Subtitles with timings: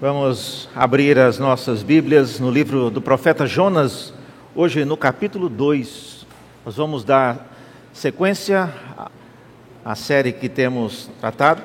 [0.00, 4.14] Vamos abrir as nossas Bíblias no livro do profeta Jonas,
[4.54, 6.24] hoje no capítulo 2.
[6.64, 7.52] Nós vamos dar
[7.92, 8.72] sequência
[9.84, 11.62] à série que temos tratado.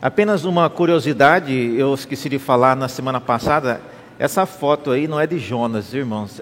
[0.00, 3.78] Apenas uma curiosidade, eu esqueci de falar na semana passada,
[4.18, 6.40] essa foto aí não é de Jonas, irmãos.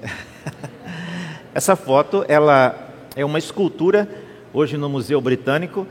[1.52, 2.76] essa foto, ela
[3.16, 4.08] é uma escultura
[4.52, 5.84] hoje no Museu Britânico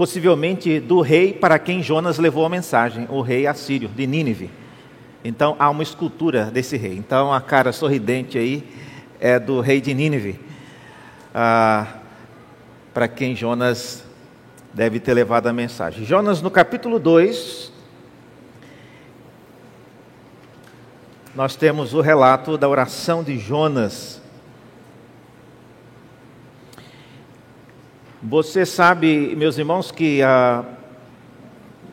[0.00, 4.50] possivelmente do rei para quem Jonas levou a mensagem, o rei assírio de Nínive.
[5.22, 6.96] Então há uma escultura desse rei.
[6.96, 8.66] Então a cara sorridente aí
[9.20, 10.40] é do rei de Nínive,
[11.34, 11.86] ah,
[12.94, 14.02] para quem Jonas
[14.72, 16.02] deve ter levado a mensagem.
[16.02, 17.70] Jonas, no capítulo 2,
[21.34, 24.19] nós temos o relato da oração de Jonas.
[28.22, 30.62] Você sabe, meus irmãos, que ah,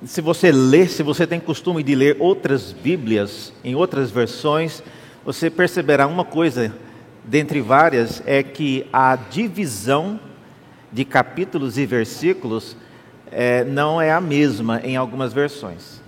[0.03, 4.83] se você lê, se você tem costume de ler outras Bíblias, em outras versões,
[5.23, 6.73] você perceberá uma coisa,
[7.23, 10.19] dentre várias, é que a divisão
[10.91, 12.75] de capítulos e versículos
[13.31, 16.01] é, não é a mesma em algumas versões.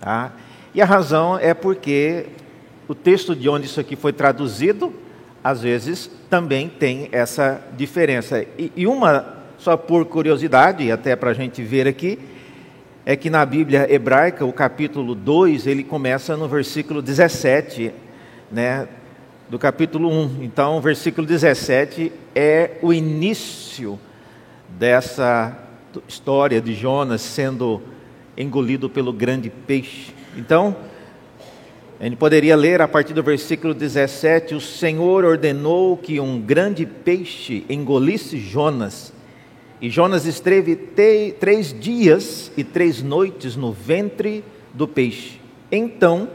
[0.00, 0.32] Tá?
[0.74, 2.28] E a razão é porque
[2.88, 4.90] o texto de onde isso aqui foi traduzido,
[5.44, 8.42] às vezes, também tem essa diferença.
[8.58, 12.18] E, e uma só por curiosidade, até para a gente ver aqui,
[13.04, 17.92] é que na Bíblia hebraica, o capítulo 2, ele começa no versículo 17,
[18.50, 18.88] né,
[19.48, 20.42] do capítulo 1.
[20.42, 23.98] Então, o versículo 17 é o início
[24.68, 25.56] dessa
[26.08, 27.80] história de Jonas sendo
[28.36, 30.12] engolido pelo grande peixe.
[30.36, 30.76] Então,
[31.98, 36.84] a gente poderia ler a partir do versículo 17: O Senhor ordenou que um grande
[36.84, 39.14] peixe engolisse Jonas
[39.80, 45.38] e Jonas esteve três dias e três noites no ventre do peixe.
[45.70, 46.28] Então,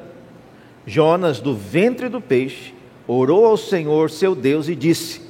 [0.86, 2.74] Jonas, do ventre do peixe,
[3.08, 5.22] orou ao Senhor seu Deus e disse: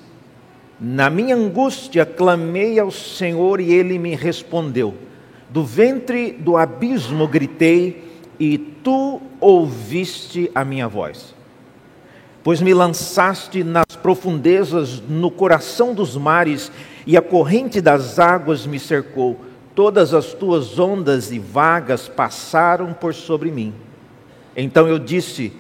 [0.80, 4.94] Na minha angústia clamei ao Senhor e ele me respondeu.
[5.50, 11.34] Do ventre do abismo gritei e tu ouviste a minha voz.
[12.44, 16.72] Pois me lançaste nas profundezas, no coração dos mares
[17.06, 19.40] e a corrente das águas me cercou.
[19.74, 23.74] Todas as tuas ondas e vagas passaram por sobre mim.
[24.56, 25.54] Então eu disse: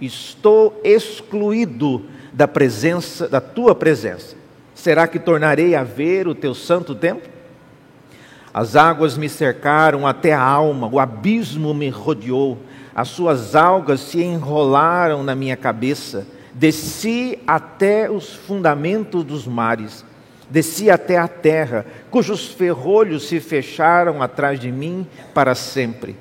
[0.00, 4.36] Estou excluído da presença da tua presença.
[4.74, 7.30] Será que tornarei a ver o teu santo templo?
[8.52, 12.58] As águas me cercaram até a alma, o abismo me rodeou,
[12.94, 20.04] as suas algas se enrolaram na minha cabeça, desci até os fundamentos dos mares
[20.52, 26.14] desci até a terra, cujos ferrolhos se fecharam atrás de mim para sempre.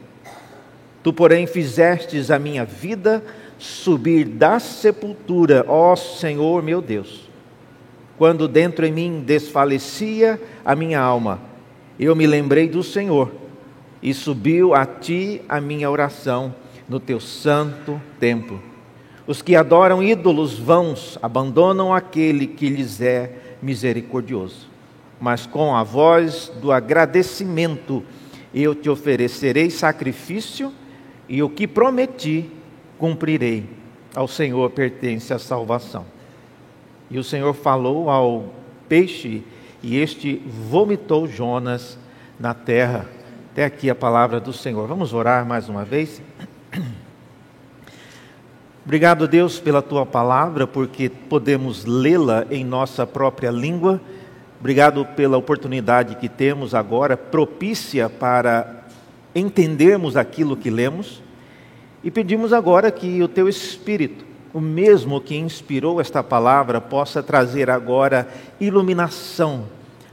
[1.03, 3.22] Tu, porém, fizestes a minha vida
[3.58, 7.30] subir da sepultura, ó Senhor meu Deus.
[8.18, 11.41] Quando dentro em mim desfalecia a minha alma,
[12.00, 13.31] eu me lembrei do Senhor
[14.02, 16.56] e subiu a ti a minha oração
[16.88, 18.62] no teu santo templo.
[19.28, 24.69] Os que adoram ídolos vãos abandonam aquele que lhes é misericordioso.
[25.19, 28.03] Mas com a voz do agradecimento
[28.53, 30.73] eu te oferecerei sacrifício
[31.29, 32.49] e o que prometi
[32.97, 33.69] cumprirei.
[34.13, 36.05] Ao Senhor pertence a salvação.
[37.09, 38.53] E o Senhor falou ao
[38.89, 39.44] peixe
[39.81, 41.97] e este vomitou Jonas
[42.39, 43.07] na terra.
[43.51, 44.88] Até aqui a palavra do Senhor.
[44.88, 46.22] Vamos orar mais uma vez.
[48.84, 54.02] Obrigado, Deus, pela tua palavra, porque podemos lê-la em nossa própria língua.
[54.59, 58.88] Obrigado pela oportunidade que temos agora, propícia para
[59.36, 61.22] entendermos aquilo que lemos.
[62.03, 67.70] E pedimos agora que o teu Espírito, o mesmo que inspirou esta palavra, possa trazer
[67.70, 68.28] agora
[68.59, 69.66] iluminação,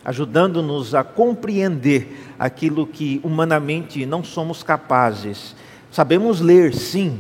[0.05, 5.57] ajudando-nos a compreender aquilo que humanamente não somos capazes.
[5.91, 7.19] Sabemos ler, sim,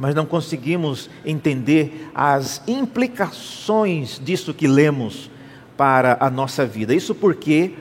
[0.00, 5.30] mas não conseguimos entender as implicações disso que lemos
[5.76, 6.94] para a nossa vida.
[6.94, 7.74] Isso porque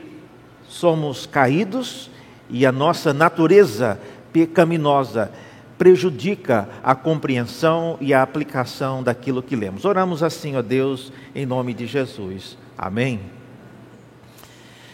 [0.67, 2.11] somos caídos
[2.49, 3.97] e a nossa natureza
[4.33, 5.31] pecaminosa
[5.77, 9.85] prejudica a compreensão e a aplicação daquilo que lemos.
[9.85, 12.57] Oramos assim, ó Deus, em nome de Jesus.
[12.77, 13.21] Amém.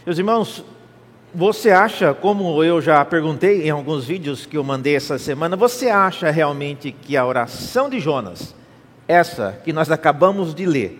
[0.05, 0.63] Meus irmãos,
[1.35, 5.89] você acha, como eu já perguntei em alguns vídeos que eu mandei essa semana, você
[5.89, 8.55] acha realmente que a oração de Jonas,
[9.05, 10.97] essa que nós acabamos de ler,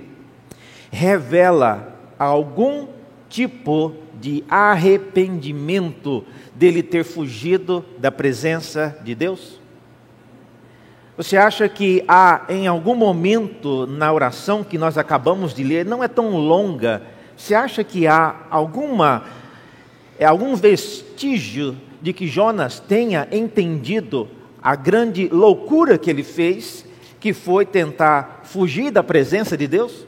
[0.91, 2.87] revela algum
[3.29, 9.61] tipo de arrependimento dele ter fugido da presença de Deus?
[11.15, 16.03] Você acha que há em algum momento na oração que nós acabamos de ler, não
[16.03, 17.03] é tão longa,
[17.37, 19.23] você acha que há alguma
[20.17, 24.27] é algum vestígio de que Jonas tenha entendido
[24.61, 26.85] a grande loucura que ele fez,
[27.19, 30.05] que foi tentar fugir da presença de Deus?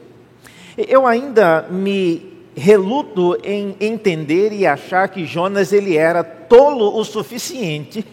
[0.76, 8.04] Eu ainda me reluto em entender e achar que Jonas ele era tolo o suficiente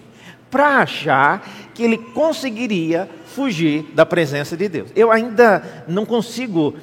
[0.51, 4.89] para achar que ele conseguiria fugir da presença de Deus.
[4.95, 6.75] Eu ainda não consigo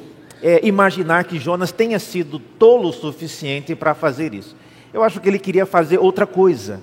[0.43, 4.57] é, imaginar que Jonas tenha sido tolo o suficiente para fazer isso.
[4.93, 6.81] Eu acho que ele queria fazer outra coisa.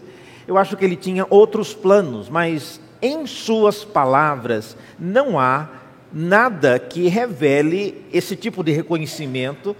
[0.47, 5.69] Eu acho que ele tinha outros planos, mas em suas palavras não há
[6.11, 9.75] nada que revele esse tipo de reconhecimento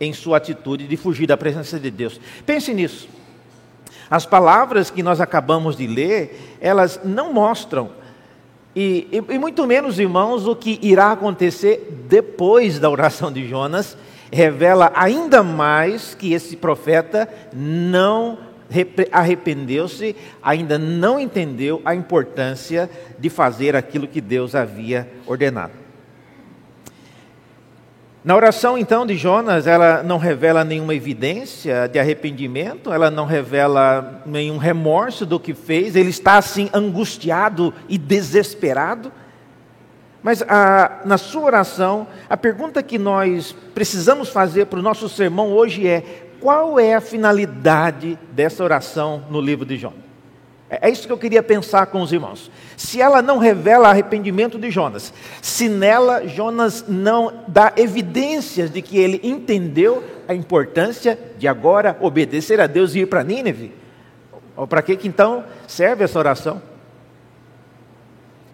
[0.00, 2.20] em sua atitude de fugir da presença de Deus.
[2.46, 3.08] Pense nisso.
[4.10, 7.90] As palavras que nós acabamos de ler, elas não mostram,
[8.74, 13.96] e, e, e, muito menos, irmãos, o que irá acontecer depois da oração de Jonas,
[14.32, 18.38] revela ainda mais que esse profeta não
[19.12, 25.84] arrependeu-se, ainda não entendeu a importância de fazer aquilo que Deus havia ordenado.
[28.24, 34.22] Na oração então de Jonas, ela não revela nenhuma evidência de arrependimento, ela não revela
[34.24, 39.12] nenhum remorso do que fez, ele está assim angustiado e desesperado.
[40.24, 45.52] Mas a, na sua oração, a pergunta que nós precisamos fazer para o nosso sermão
[45.52, 46.02] hoje é:
[46.40, 49.98] qual é a finalidade dessa oração no livro de Jonas?
[50.70, 52.50] É, é isso que eu queria pensar com os irmãos.
[52.74, 55.12] Se ela não revela arrependimento de Jonas,
[55.42, 62.62] se nela Jonas não dá evidências de que ele entendeu a importância de agora obedecer
[62.62, 63.74] a Deus e ir para Nínive,
[64.70, 66.62] para que, que então serve essa oração?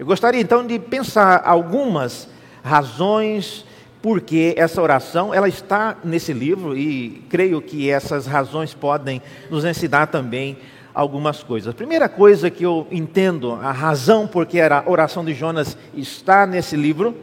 [0.00, 2.26] Eu gostaria então de pensar algumas
[2.64, 3.66] razões
[4.00, 9.20] porque essa oração ela está nesse livro e creio que essas razões podem
[9.50, 10.56] nos ensinar também
[10.94, 11.68] algumas coisas.
[11.68, 16.46] A primeira coisa que eu entendo, a razão por que a oração de Jonas está
[16.46, 17.14] nesse livro,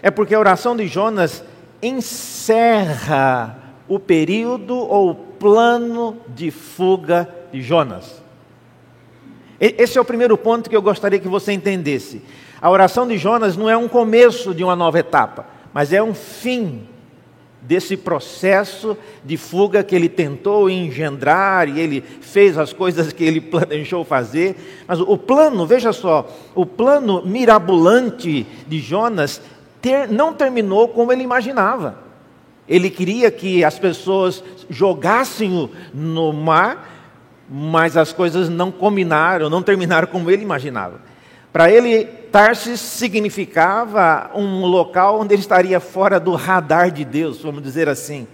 [0.00, 1.42] é porque a oração de Jonas
[1.82, 8.19] encerra o período ou plano de fuga de Jonas.
[9.60, 12.22] Esse é o primeiro ponto que eu gostaria que você entendesse.
[12.62, 16.14] A oração de Jonas não é um começo de uma nova etapa, mas é um
[16.14, 16.88] fim
[17.62, 23.38] desse processo de fuga que ele tentou engendrar e ele fez as coisas que ele
[23.40, 24.56] planejou fazer.
[24.86, 29.42] Mas o plano, veja só, o plano mirabolante de Jonas
[29.80, 31.98] ter, não terminou como ele imaginava.
[32.68, 36.99] Ele queria que as pessoas jogassem-o no mar,
[37.50, 41.00] mas as coisas não combinaram, não terminaram como ele imaginava.
[41.52, 47.60] Para ele, Tarsis significava um local onde ele estaria fora do radar de Deus, vamos
[47.60, 48.28] dizer assim.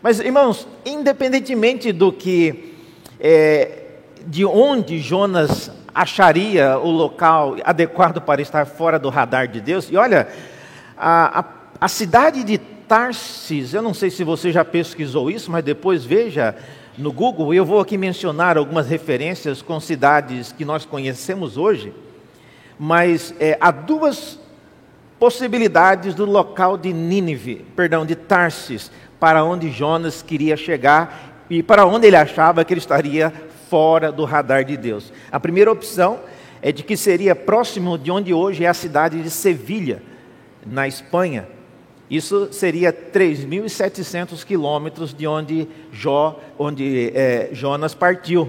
[0.00, 2.74] Mas, irmãos, independentemente do que,
[3.20, 3.82] é,
[4.26, 9.98] de onde Jonas acharia o local adequado para estar fora do radar de Deus, e
[9.98, 10.28] olha,
[10.96, 11.44] a, a,
[11.78, 16.54] a cidade de Tarsis, eu não sei se você já pesquisou isso, mas depois veja
[16.96, 21.92] no Google, eu vou aqui mencionar algumas referências com cidades que nós conhecemos hoje
[22.78, 24.38] mas é, há duas
[25.18, 31.86] possibilidades do local de Nínive, perdão, de Tarsis, para onde Jonas queria chegar e para
[31.86, 33.32] onde ele achava que ele estaria
[33.70, 35.12] fora do radar de Deus.
[35.30, 36.20] A primeira opção
[36.60, 40.02] é de que seria próximo de onde hoje é a cidade de Sevilha,
[40.66, 41.46] na Espanha.
[42.14, 48.48] Isso seria 3.700 quilômetros de onde, Jó, onde é, Jonas partiu.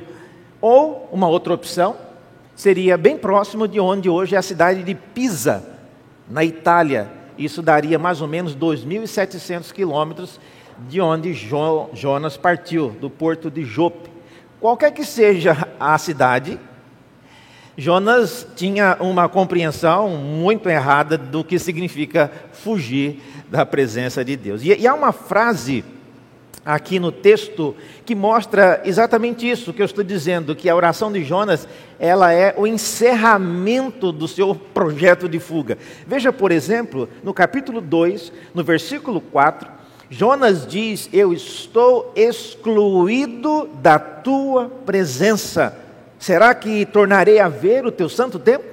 [0.62, 1.96] Ou uma outra opção
[2.56, 5.66] seria bem próximo de onde hoje é a cidade de Pisa,
[6.30, 7.12] na Itália.
[7.40, 10.40] Isso daria mais ou menos 2.700 quilômetros
[10.88, 14.12] de onde jo Jonas partiu, do porto de Jope.
[14.62, 16.60] Qualquer que seja a cidade,
[17.78, 24.62] Jonas tinha uma compreensão muito errada do que significa fugir da presença de Deus.
[24.64, 25.84] E, e há uma frase
[26.66, 31.24] aqui no texto que mostra exatamente isso que eu estou dizendo, que a oração de
[31.24, 31.68] Jonas,
[32.00, 35.78] ela é o encerramento do seu projeto de fuga.
[36.08, 39.70] Veja, por exemplo, no capítulo 2, no versículo 4,
[40.10, 45.85] Jonas diz: "Eu estou excluído da tua presença.
[46.26, 48.66] Será que tornarei a ver o teu santo tempo?"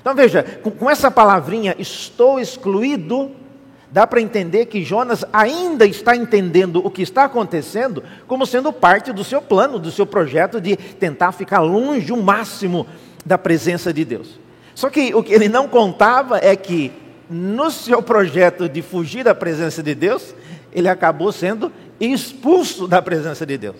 [0.00, 3.30] Então veja, com, com essa palavrinha estou excluído,
[3.92, 9.12] dá para entender que Jonas ainda está entendendo o que está acontecendo como sendo parte
[9.12, 12.88] do seu plano, do seu projeto de tentar ficar longe o máximo
[13.24, 14.40] da presença de Deus.
[14.74, 16.90] Só que o que ele não contava é que
[17.30, 20.34] no seu projeto de fugir da presença de Deus,
[20.72, 23.76] ele acabou sendo expulso da presença de Deus.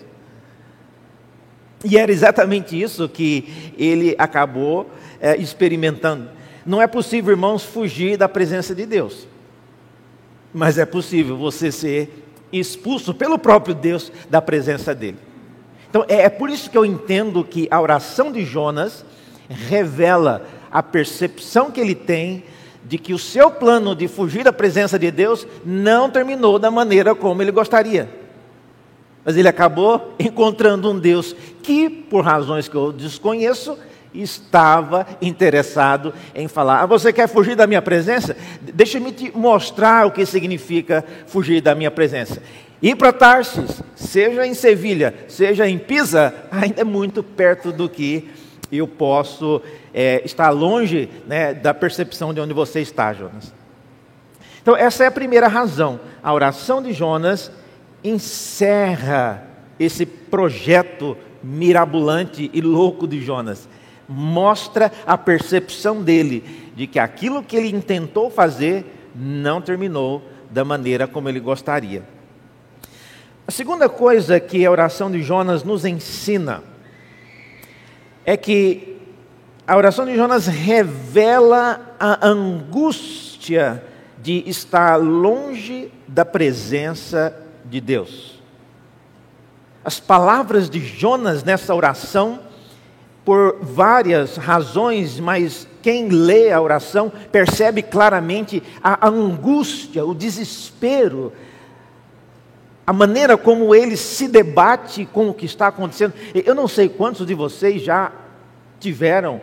[1.83, 6.29] E era exatamente isso que ele acabou é, experimentando.
[6.65, 9.27] Não é possível, irmãos, fugir da presença de Deus,
[10.53, 15.17] mas é possível você ser expulso pelo próprio Deus da presença dele.
[15.89, 19.05] Então é, é por isso que eu entendo que a oração de Jonas
[19.47, 22.43] revela a percepção que ele tem
[22.83, 27.13] de que o seu plano de fugir da presença de Deus não terminou da maneira
[27.13, 28.26] como ele gostaria.
[29.27, 33.77] Mas ele acabou encontrando um Deus que, por razões que eu desconheço,
[34.13, 38.37] estava interessado em falar: ah, Você quer fugir da minha presença?
[38.61, 42.41] Deixa-me te mostrar o que significa fugir da minha presença.
[42.81, 48.29] Ir para Tarsis, seja em Sevilha, seja em Pisa, ainda é muito perto do que
[48.71, 49.61] eu posso
[49.93, 53.53] é, estar longe né, da percepção de onde você está, Jonas.
[54.61, 55.99] Então, essa é a primeira razão.
[56.23, 57.51] A oração de Jonas
[58.09, 59.47] encerra
[59.79, 63.67] esse projeto mirabolante e louco de Jonas.
[64.07, 68.85] Mostra a percepção dele de que aquilo que ele intentou fazer
[69.15, 72.03] não terminou da maneira como ele gostaria.
[73.47, 76.63] A segunda coisa que a oração de Jonas nos ensina
[78.25, 78.97] é que
[79.65, 83.83] a oração de Jonas revela a angústia
[84.21, 88.41] de estar longe da presença de Deus.
[89.83, 92.39] As palavras de Jonas nessa oração,
[93.23, 101.31] por várias razões, mas quem lê a oração percebe claramente a angústia, o desespero,
[102.85, 106.13] a maneira como ele se debate com o que está acontecendo.
[106.33, 108.13] Eu não sei quantos de vocês já
[108.79, 109.41] tiveram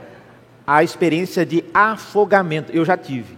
[0.67, 2.73] a experiência de afogamento.
[2.73, 3.37] Eu já tive.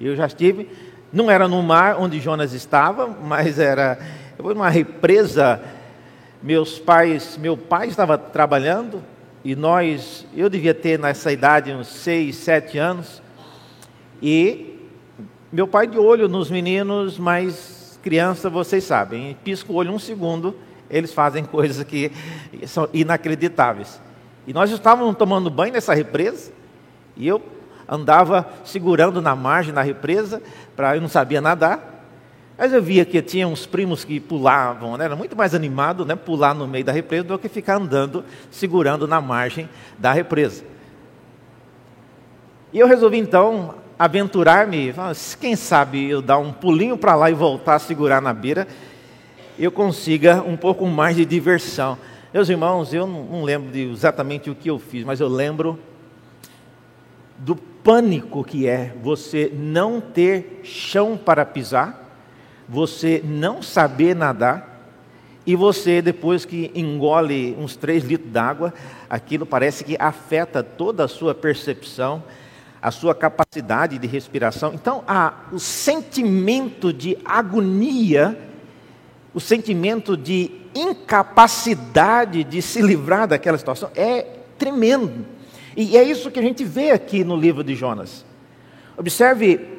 [0.00, 0.68] Eu já tive.
[1.14, 3.96] Não era no mar onde Jonas estava, mas era
[4.36, 5.62] uma represa.
[6.42, 9.00] Meus pais, meu pai estava trabalhando
[9.44, 13.22] e nós, eu devia ter nessa idade uns seis, sete anos
[14.20, 14.76] e
[15.52, 20.56] meu pai de olho nos meninos, mas criança, vocês sabem, pisca o olho um segundo,
[20.90, 22.10] eles fazem coisas que
[22.66, 24.00] são inacreditáveis.
[24.48, 26.52] E nós estávamos tomando banho nessa represa,
[27.16, 27.40] e eu
[27.94, 30.42] andava segurando na margem da represa,
[30.76, 31.94] para eu não sabia nadar,
[32.56, 35.06] mas eu via que tinha uns primos que pulavam, né?
[35.06, 36.14] era muito mais animado né?
[36.14, 40.64] pular no meio da represa do que ficar andando, segurando na margem da represa.
[42.72, 44.92] E eu resolvi então aventurar-me,
[45.40, 48.66] quem sabe eu dar um pulinho para lá e voltar a segurar na beira,
[49.58, 51.96] eu consiga um pouco mais de diversão.
[52.32, 55.78] Meus irmãos, eu não, lembro exatamente o que eu fiz, mas eu lembro
[57.38, 62.18] do pânico que é você não ter chão para pisar,
[62.68, 64.72] você não saber nadar,
[65.46, 68.72] e você, depois que engole uns três litros d'água,
[69.10, 72.22] aquilo parece que afeta toda a sua percepção
[72.84, 74.74] a sua capacidade de respiração.
[74.74, 75.02] Então,
[75.50, 78.38] o sentimento de agonia,
[79.32, 84.26] o sentimento de incapacidade de se livrar daquela situação é
[84.58, 85.24] tremendo.
[85.76, 88.24] E é isso que a gente vê aqui no livro de Jonas.
[88.96, 89.74] Observe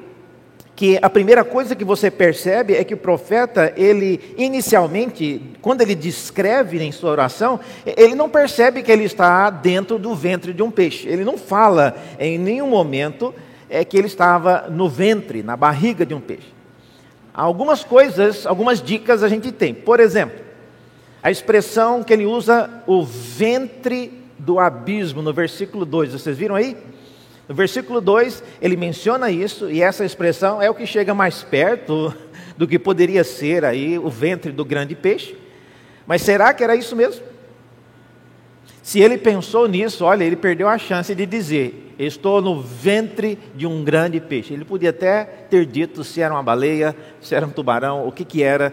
[0.75, 5.95] que a primeira coisa que você percebe é que o profeta, ele inicialmente, quando ele
[5.95, 10.69] descreve em sua oração, ele não percebe que ele está dentro do ventre de um
[10.69, 11.07] peixe.
[11.07, 13.33] Ele não fala em nenhum momento
[13.69, 16.53] é que ele estava no ventre, na barriga de um peixe.
[17.33, 19.73] Algumas coisas, algumas dicas a gente tem.
[19.73, 20.39] Por exemplo,
[21.23, 26.77] a expressão que ele usa, o ventre do abismo, no versículo 2, vocês viram aí?
[27.49, 32.13] No versículo 2, ele menciona isso, e essa expressão é o que chega mais perto
[32.55, 35.35] do que poderia ser aí o ventre do grande peixe.
[36.05, 37.23] Mas será que era isso mesmo?
[38.81, 43.65] Se ele pensou nisso, olha, ele perdeu a chance de dizer: Estou no ventre de
[43.65, 44.53] um grande peixe.
[44.53, 48.23] Ele podia até ter dito se era uma baleia, se era um tubarão, o que,
[48.23, 48.71] que era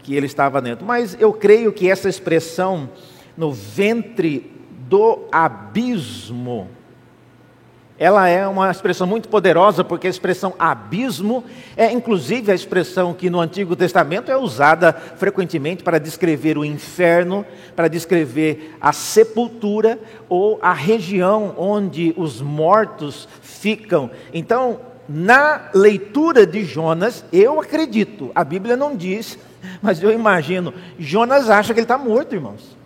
[0.00, 0.86] que ele estava dentro.
[0.86, 2.88] Mas eu creio que essa expressão,
[3.36, 4.57] no ventre
[4.88, 6.68] do abismo,
[7.98, 11.42] ela é uma expressão muito poderosa, porque a expressão abismo
[11.76, 17.44] é inclusive a expressão que no Antigo Testamento é usada frequentemente para descrever o inferno,
[17.74, 24.12] para descrever a sepultura ou a região onde os mortos ficam.
[24.32, 24.78] Então,
[25.08, 29.36] na leitura de Jonas, eu acredito, a Bíblia não diz,
[29.82, 32.77] mas eu imagino, Jonas acha que ele está morto, irmãos.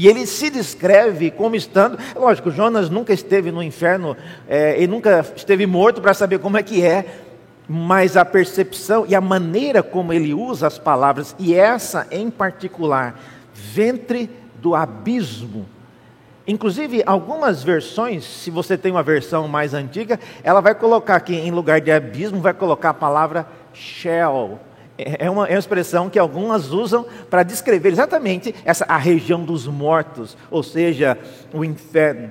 [0.00, 1.98] E ele se descreve como estando.
[2.16, 4.16] Lógico, Jonas nunca esteve no inferno,
[4.48, 7.04] é, ele nunca esteve morto para saber como é que é,
[7.68, 13.20] mas a percepção e a maneira como ele usa as palavras, e essa em particular,
[13.52, 15.66] ventre do abismo.
[16.46, 21.50] Inclusive, algumas versões, se você tem uma versão mais antiga, ela vai colocar aqui, em
[21.50, 24.58] lugar de abismo, vai colocar a palavra shell.
[25.18, 29.66] É uma, é uma expressão que algumas usam para descrever exatamente essa, a região dos
[29.66, 31.18] mortos, ou seja,
[31.52, 32.30] o inferno.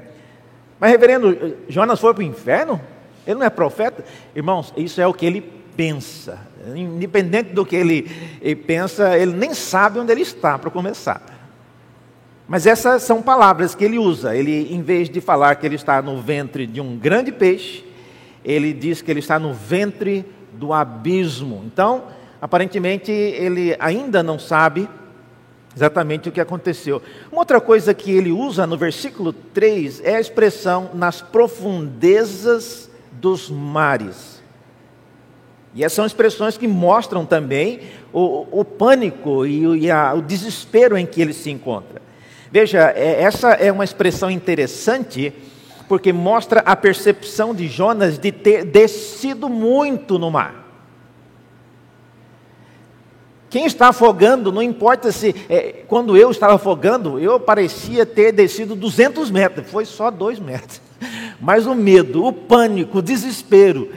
[0.79, 2.79] Mas, reverendo, Jonas foi para o inferno?
[3.25, 4.03] Ele não é profeta?
[4.35, 5.41] Irmãos, isso é o que ele
[5.75, 6.39] pensa.
[6.75, 8.09] Independente do que ele,
[8.41, 11.21] ele pensa, ele nem sabe onde ele está, para começar.
[12.47, 14.35] Mas essas são palavras que ele usa.
[14.35, 17.85] Ele, em vez de falar que ele está no ventre de um grande peixe,
[18.43, 21.63] ele diz que ele está no ventre do abismo.
[21.65, 22.05] Então,
[22.41, 24.87] Aparentemente, ele ainda não sabe
[25.75, 27.01] exatamente o que aconteceu.
[27.31, 33.49] Uma outra coisa que ele usa no versículo 3 é a expressão nas profundezas dos
[33.49, 34.39] mares.
[35.73, 37.81] E essas são expressões que mostram também
[38.11, 42.01] o, o pânico e, o, e a, o desespero em que ele se encontra.
[42.51, 45.31] Veja, é, essa é uma expressão interessante,
[45.87, 50.68] porque mostra a percepção de Jonas de ter descido muito no mar.
[53.49, 55.35] Quem está afogando, não importa se.
[55.49, 60.79] É, quando eu estava afogando, eu parecia ter descido 200 metros, foi só 2 metros.
[61.41, 63.89] Mas o medo, o pânico, o desespero,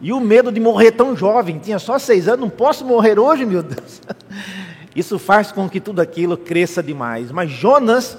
[0.00, 3.44] e o medo de morrer tão jovem, tinha só seis anos, não posso morrer hoje,
[3.44, 4.00] meu Deus.
[4.94, 7.32] Isso faz com que tudo aquilo cresça demais.
[7.32, 8.16] Mas Jonas,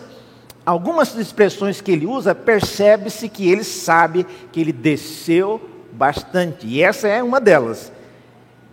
[0.65, 5.61] algumas expressões que ele usa, percebe-se que ele sabe que ele desceu
[5.93, 7.91] bastante, e essa é uma delas.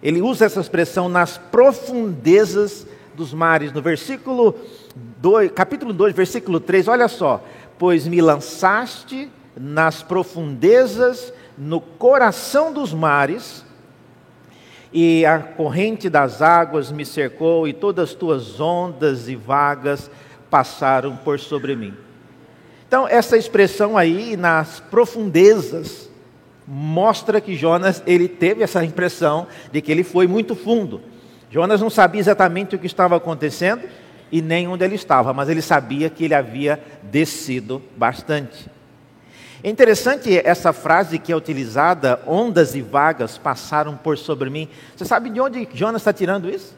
[0.04, 3.72] Ele usa essa expressão nas profundezas dos mares.
[3.72, 4.54] No versículo
[4.94, 7.42] 2, capítulo 2, versículo 3, olha só.
[7.78, 13.64] Pois me lançaste nas profundezas, no coração dos mares,
[14.92, 20.10] e a corrente das águas me cercou, e todas as tuas ondas e vagas
[20.50, 21.94] passaram por sobre mim.
[22.86, 26.10] Então, essa expressão aí, nas profundezas,
[26.66, 31.00] mostra que Jonas ele teve essa impressão de que ele foi muito fundo.
[31.50, 33.82] Jonas não sabia exatamente o que estava acontecendo
[34.32, 38.68] e nem onde ele estava, mas ele sabia que ele havia descido bastante.
[39.62, 44.68] É interessante essa frase que é utilizada: ondas e vagas passaram por sobre mim.
[44.94, 46.76] Você sabe de onde Jonas está tirando isso?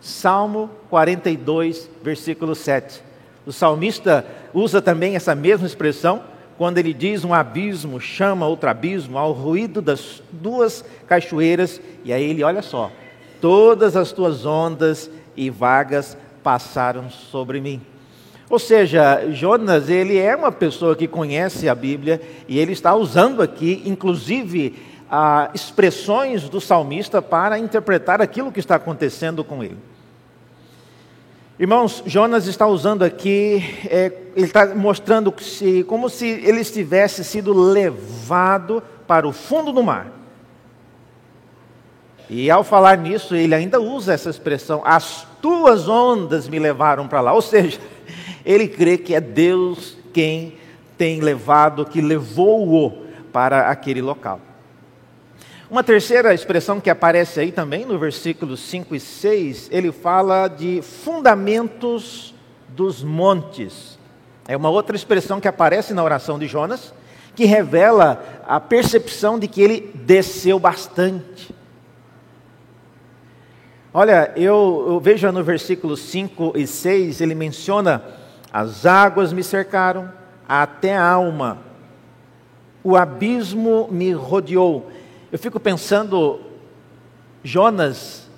[0.00, 3.02] Salmo 42, versículo 7.
[3.44, 6.22] O salmista usa também essa mesma expressão
[6.60, 12.22] quando ele diz um abismo chama outro abismo, ao ruído das duas cachoeiras, e aí
[12.22, 12.92] ele, olha só,
[13.40, 17.80] todas as tuas ondas e vagas passaram sobre mim.
[18.50, 23.40] Ou seja, Jonas, ele é uma pessoa que conhece a Bíblia e ele está usando
[23.40, 24.78] aqui, inclusive,
[25.10, 29.78] ah, expressões do salmista para interpretar aquilo que está acontecendo com ele.
[31.60, 37.52] Irmãos, Jonas está usando aqui, é, ele está mostrando se, como se ele estivesse sido
[37.52, 40.10] levado para o fundo do mar.
[42.30, 47.20] E ao falar nisso, ele ainda usa essa expressão: as tuas ondas me levaram para
[47.20, 47.34] lá.
[47.34, 47.78] Ou seja,
[48.42, 50.56] ele crê que é Deus quem
[50.96, 54.40] tem levado, que levou-o para aquele local.
[55.70, 60.82] Uma terceira expressão que aparece aí também no versículos 5 e 6, ele fala de
[60.82, 62.34] fundamentos
[62.70, 63.96] dos montes.
[64.48, 66.92] É uma outra expressão que aparece na oração de Jonas,
[67.36, 71.54] que revela a percepção de que ele desceu bastante.
[73.94, 78.02] Olha, eu, eu vejo no versículo 5 e 6, ele menciona:
[78.52, 80.10] as águas me cercaram,
[80.48, 81.58] até a alma,
[82.82, 84.90] o abismo me rodeou.
[85.32, 86.40] Eu fico pensando,
[87.44, 88.28] Jonas,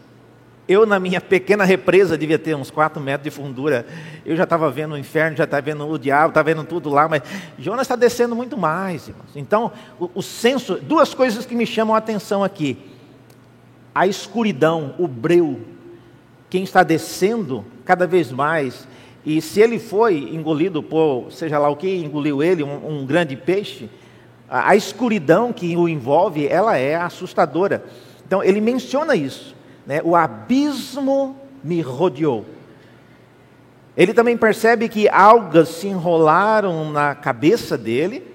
[0.68, 3.86] eu na minha pequena represa devia ter uns 4 metros de fundura.
[4.26, 7.08] Eu já estava vendo o inferno, já estava vendo o diabo, estava vendo tudo lá,
[7.08, 7.22] mas
[7.58, 9.34] Jonas está descendo muito mais, irmãos.
[9.34, 12.78] Então, o, o senso, duas coisas que me chamam a atenção aqui:
[13.94, 15.60] a escuridão, o breu.
[16.50, 18.86] Quem está descendo cada vez mais,
[19.24, 23.34] e se ele foi engolido por, seja lá o que engoliu ele, um, um grande
[23.34, 23.88] peixe,
[24.54, 27.82] a escuridão que o envolve, ela é assustadora.
[28.26, 30.02] Então ele menciona isso, né?
[30.04, 31.34] O abismo
[31.64, 32.44] me rodeou.
[33.96, 38.30] Ele também percebe que algas se enrolaram na cabeça dele.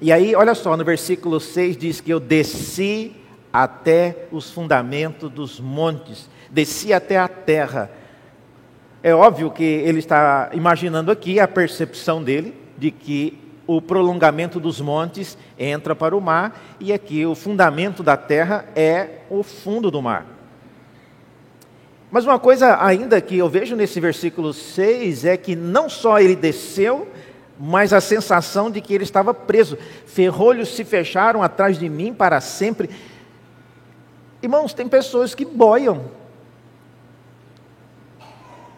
[0.00, 3.12] E aí, olha só, no versículo 6 diz que eu desci
[3.52, 7.90] até os fundamentos dos montes, desci até a terra.
[9.02, 13.38] É óbvio que ele está imaginando aqui a percepção dele de que
[13.76, 19.20] o prolongamento dos montes entra para o mar e aqui o fundamento da terra é
[19.30, 20.26] o fundo do mar.
[22.10, 26.36] Mas uma coisa ainda que eu vejo nesse versículo 6 é que não só ele
[26.36, 27.08] desceu,
[27.58, 29.78] mas a sensação de que ele estava preso.
[30.06, 32.90] Ferrolhos se fecharam atrás de mim para sempre.
[34.42, 36.21] Irmãos, tem pessoas que boiam.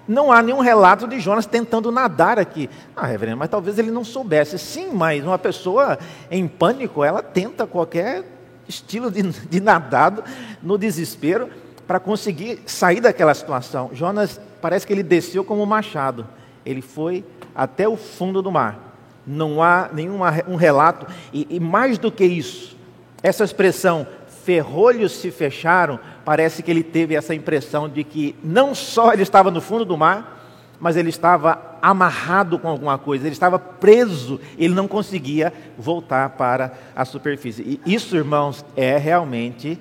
[0.06, 2.68] Não há nenhum relato de Jonas tentando nadar aqui.
[2.94, 4.58] Ah, reverendo, mas talvez ele não soubesse.
[4.58, 5.98] Sim, mas uma pessoa
[6.30, 8.24] em pânico, ela tenta qualquer
[8.68, 10.22] estilo de, de nadado
[10.62, 11.48] no desespero
[11.86, 13.90] para conseguir sair daquela situação.
[13.92, 16.26] Jonas parece que ele desceu como um machado.
[16.64, 18.78] Ele foi até o fundo do mar.
[19.26, 22.76] Não há nenhum um relato, e, e mais do que isso,
[23.22, 24.06] essa expressão
[24.44, 29.50] ferrolhos se fecharam, parece que ele teve essa impressão de que não só ele estava
[29.50, 30.42] no fundo do mar,
[30.80, 36.72] mas ele estava amarrado com alguma coisa, ele estava preso, ele não conseguia voltar para
[36.96, 37.80] a superfície.
[37.84, 39.78] E isso, irmãos, é realmente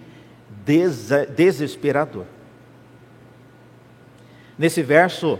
[0.65, 2.25] des desesperador.
[4.57, 5.39] Nesse verso,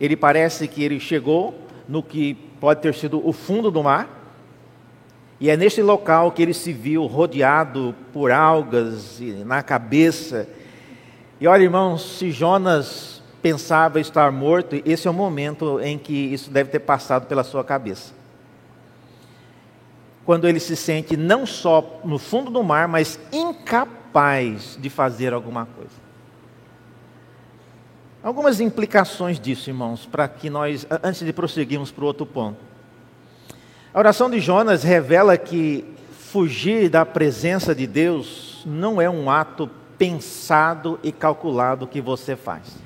[0.00, 4.17] ele parece que ele chegou no que pode ter sido o fundo do mar,
[5.40, 10.48] e é neste local que ele se viu rodeado por algas na cabeça.
[11.40, 16.50] E olha, irmãos, se Jonas pensava estar morto, esse é o momento em que isso
[16.50, 18.12] deve ter passado pela sua cabeça.
[20.24, 25.66] Quando ele se sente não só no fundo do mar, mas incapaz de fazer alguma
[25.66, 26.08] coisa.
[28.20, 32.67] Algumas implicações disso, irmãos, para que nós, antes de prosseguirmos para o outro ponto.
[33.92, 35.84] A oração de Jonas revela que
[36.30, 42.76] fugir da presença de Deus não é um ato pensado e calculado que você faz.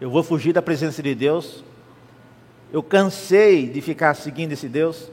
[0.00, 1.62] Eu vou fugir da presença de Deus.
[2.72, 5.10] Eu cansei de ficar seguindo esse Deus.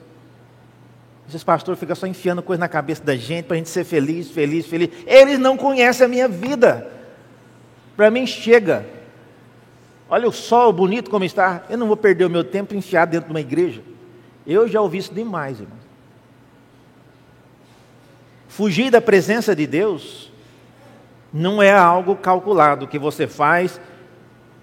[1.28, 4.32] Esses pastores ficam só enfiando coisa na cabeça da gente para a gente ser feliz,
[4.32, 4.90] feliz, feliz.
[5.06, 6.90] Eles não conhecem a minha vida.
[7.98, 8.86] Para mim chega.
[10.10, 11.66] Olha o sol bonito como está.
[11.70, 13.82] Eu não vou perder o meu tempo enfiado dentro de uma igreja.
[14.48, 15.78] Eu já ouvi isso demais, irmão.
[18.48, 20.32] Fugir da presença de Deus
[21.34, 23.80] não é algo calculado que você faz.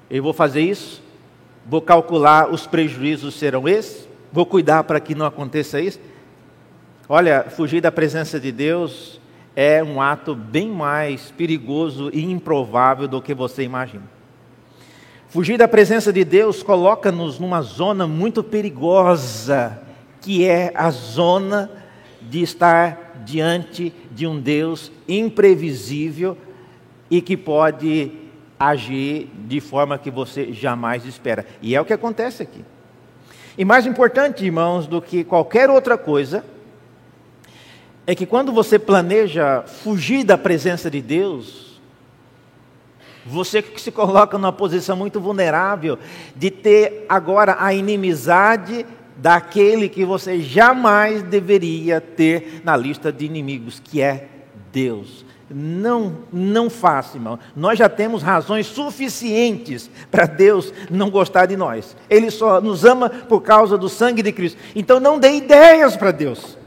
[0.08, 1.02] Eu vou fazer isso,
[1.66, 6.00] vou calcular os prejuízos serão esses, vou cuidar para que não aconteça isso.
[7.06, 9.20] Olha, fugir da presença de Deus
[9.54, 14.13] é um ato bem mais perigoso e improvável do que você imagina.
[15.34, 19.82] Fugir da presença de Deus coloca-nos numa zona muito perigosa,
[20.20, 21.68] que é a zona
[22.22, 26.38] de estar diante de um Deus imprevisível
[27.10, 28.12] e que pode
[28.56, 31.44] agir de forma que você jamais espera.
[31.60, 32.64] E é o que acontece aqui.
[33.58, 36.44] E mais importante, irmãos, do que qualquer outra coisa,
[38.06, 41.73] é que quando você planeja fugir da presença de Deus,
[43.26, 45.98] você se coloca numa posição muito vulnerável
[46.36, 48.84] de ter agora a inimizade
[49.16, 54.28] daquele que você jamais deveria ter na lista de inimigos, que é
[54.72, 55.24] Deus.
[55.48, 57.38] Não, não faça, irmão.
[57.54, 61.96] Nós já temos razões suficientes para Deus não gostar de nós.
[62.08, 64.58] Ele só nos ama por causa do sangue de Cristo.
[64.74, 66.58] Então não dê ideias para Deus.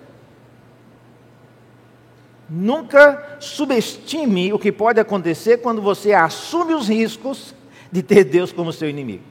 [2.50, 7.54] Nunca subestime o que pode acontecer quando você assume os riscos
[7.92, 9.24] de ter Deus como seu inimigo.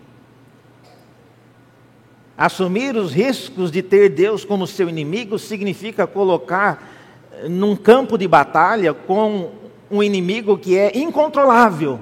[2.36, 6.92] Assumir os riscos de ter Deus como seu inimigo significa colocar
[7.32, 9.50] eh, num campo de batalha com
[9.90, 11.98] um inimigo que é incontrolável,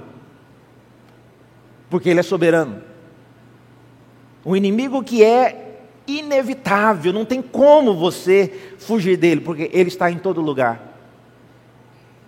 [1.89, 2.83] porque ele é soberano.
[4.45, 10.19] Um inimigo que é inevitável, não tem como você fugir dele, porque ele está em
[10.19, 10.94] todo lugar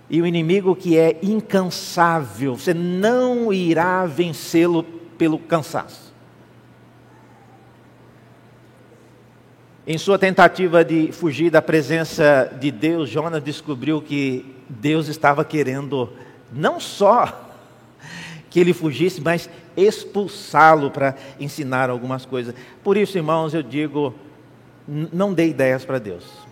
[0.09, 4.85] e o inimigo que é incansável, você não irá vencê-lo
[5.19, 6.15] pelo cansaço.
[9.87, 16.13] Em sua tentativa de fugir da presença de Deus, Jonas descobriu que Deus estava querendo
[16.53, 17.53] não só
[18.51, 22.55] que ele fugisse, mas expulsá-lo para ensinar algumas coisas.
[22.83, 24.15] Por isso, irmãos, eu digo:
[24.89, 26.46] não dê ideias para Deus.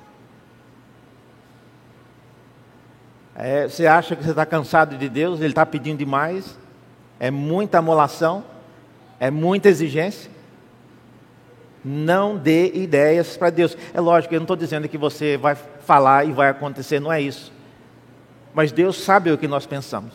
[3.37, 6.59] É, você acha que você está cansado de Deus, Ele está pedindo demais,
[7.19, 8.45] é muita amolação,
[9.19, 10.31] é muita exigência.
[11.85, 13.77] Não dê ideias para Deus.
[13.93, 17.21] É lógico, eu não estou dizendo que você vai falar e vai acontecer, não é
[17.21, 17.53] isso.
[18.55, 20.13] Mas Deus sabe o que nós pensamos.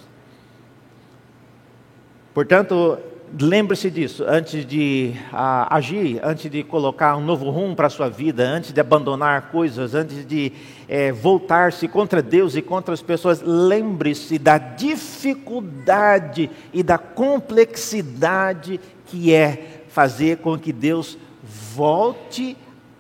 [2.34, 2.97] Portanto,
[3.39, 8.10] lembre-se disso antes de ah, agir, antes de colocar um novo rumo para a sua
[8.10, 10.52] vida, antes de abandonar coisas, antes de
[10.88, 13.42] é, voltar-se contra Deus e contra as pessoas.
[13.42, 22.56] Lembre-se da dificuldade e da complexidade que é fazer com que Deus volte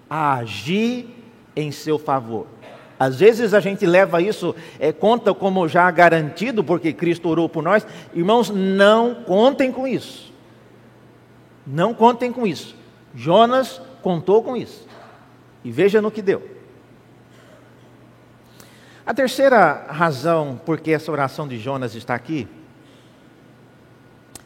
[0.09, 1.07] a agir
[1.55, 2.47] em seu favor.
[2.99, 7.63] Às vezes a gente leva isso, é, conta como já garantido, porque Cristo orou por
[7.63, 7.87] nós.
[8.13, 10.33] Irmãos, não contem com isso.
[11.65, 12.75] Não contem com isso.
[13.15, 14.85] Jonas contou com isso.
[15.63, 16.57] E veja no que deu.
[19.05, 22.47] A terceira razão por que essa oração de Jonas está aqui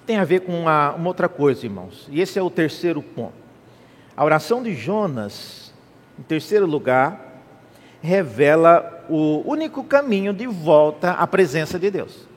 [0.05, 2.07] tem a ver com uma, uma outra coisa, irmãos.
[2.11, 3.33] E esse é o terceiro ponto.
[4.15, 5.73] A oração de Jonas,
[6.19, 7.32] em terceiro lugar,
[8.03, 12.27] revela o único caminho de volta à presença de Deus.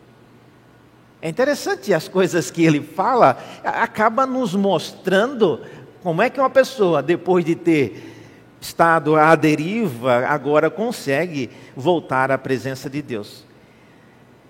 [1.20, 5.60] É interessante as coisas que ele fala, acaba nos mostrando
[6.04, 8.14] como é que uma pessoa, depois de ter
[8.60, 13.44] estado à deriva, agora consegue voltar à presença de Deus.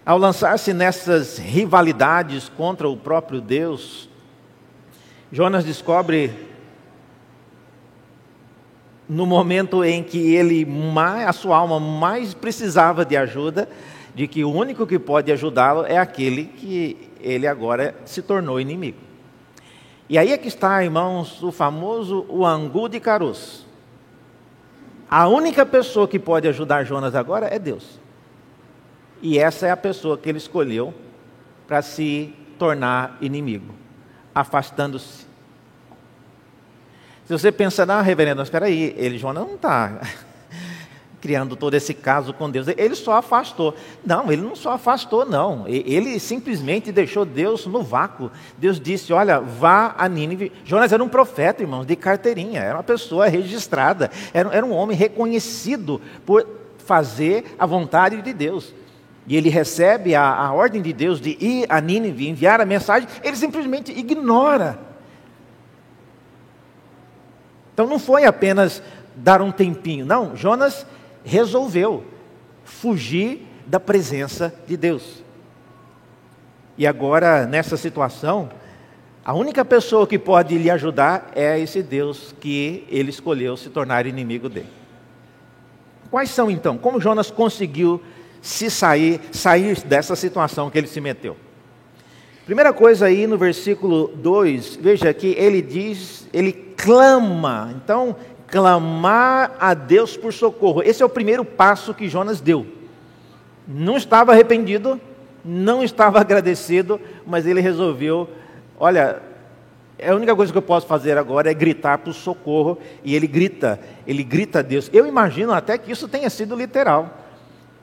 [0.04, 4.10] Ao lançar-se nessas rivalidades contra o próprio Deus,
[5.32, 6.45] Jonas descobre
[9.08, 10.66] no momento em que ele
[11.26, 13.68] a sua alma mais precisava de ajuda,
[14.14, 18.98] de que o único que pode ajudá-lo é aquele que ele agora se tornou inimigo.
[20.08, 23.66] E aí é que está, irmãos, o famoso o angu de caroço.
[25.08, 28.00] A única pessoa que pode ajudar Jonas agora é Deus.
[29.22, 30.92] E essa é a pessoa que ele escolheu
[31.66, 33.74] para se tornar inimigo,
[34.34, 35.25] afastando-se
[37.26, 40.00] se você pensa, não, reverendo, espera aí, ele, Jonas, não está
[41.20, 42.68] criando todo esse caso com Deus.
[42.68, 43.74] Ele só afastou.
[44.04, 45.66] Não, ele não só afastou, não.
[45.66, 48.30] Ele simplesmente deixou Deus no vácuo.
[48.56, 50.52] Deus disse: Olha, vá a Nínive.
[50.64, 54.96] Jonas era um profeta, irmãos, de carteirinha, era uma pessoa registrada, era, era um homem
[54.96, 56.46] reconhecido por
[56.78, 58.72] fazer a vontade de Deus.
[59.26, 63.08] E ele recebe a, a ordem de Deus de ir a Nínive, enviar a mensagem,
[63.24, 64.85] ele simplesmente ignora.
[67.76, 68.82] Então não foi apenas
[69.14, 70.86] dar um tempinho, não, Jonas
[71.22, 72.02] resolveu
[72.64, 75.22] fugir da presença de Deus.
[76.78, 78.48] E agora, nessa situação,
[79.22, 84.06] a única pessoa que pode lhe ajudar é esse Deus que ele escolheu se tornar
[84.06, 84.72] inimigo dele.
[86.10, 86.78] Quais são então?
[86.78, 88.02] Como Jonas conseguiu
[88.40, 91.36] se sair, sair dessa situação que ele se meteu?
[92.46, 97.74] Primeira coisa aí no versículo 2, veja que ele diz, ele clama.
[97.74, 98.14] Então,
[98.46, 100.80] clamar a Deus por socorro.
[100.80, 102.64] Esse é o primeiro passo que Jonas deu.
[103.66, 105.00] Não estava arrependido,
[105.44, 108.28] não estava agradecido, mas ele resolveu,
[108.78, 109.20] olha,
[110.00, 113.80] a única coisa que eu posso fazer agora é gritar por socorro, e ele grita,
[114.06, 114.88] ele grita a Deus.
[114.92, 117.25] Eu imagino até que isso tenha sido literal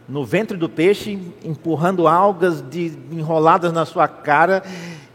[0.07, 4.63] no ventre do peixe, empurrando algas de, enroladas na sua cara,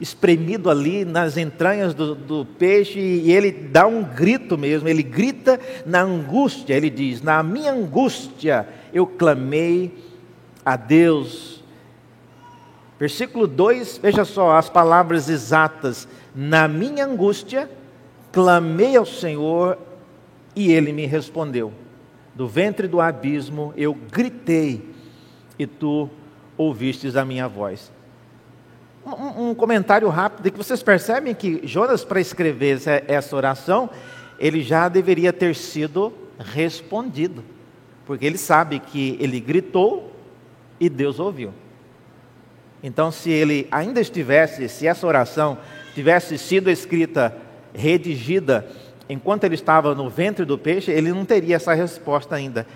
[0.01, 5.61] espremido ali nas entranhas do, do, peixe, e ele dá um grito mesmo, ele grita
[5.85, 9.92] na angústia, ele diz: Na minha angústia eu clamei
[10.64, 11.62] a Deus.
[12.98, 17.68] Versículo 2, veja só as palavras exatas: Na minha angústia
[18.33, 19.79] clamei ao Senhor
[20.57, 21.72] e ele me respondeu
[22.38, 24.94] do ventre do abismo eu gritei
[25.59, 26.09] e tu
[26.57, 27.90] ouvistes a minha voz.
[29.05, 33.90] Um, um comentário rápido que vocês percebem que Jonas, para escrever essa, essa oração,
[34.38, 37.42] ele já deveria ter sido respondido,
[38.07, 40.12] porque ele sabe que ele gritou
[40.79, 41.53] e Deus ouviu.
[42.81, 45.59] Então, se ele ainda estivesse, se essa oração
[45.92, 47.37] tivesse sido escrita,
[47.74, 48.64] redigida
[49.09, 52.66] enquanto ele estava no ventre do peixe, ele não teria essa resposta ainda.